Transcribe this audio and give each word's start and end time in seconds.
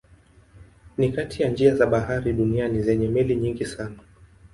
Ni 0.97 1.11
kati 1.11 1.43
ya 1.43 1.49
njia 1.49 1.75
za 1.75 1.85
bahari 1.87 2.33
duniani 2.33 2.81
zenye 2.81 3.07
meli 3.09 3.35
nyingi 3.35 3.65
sana. 3.65 3.99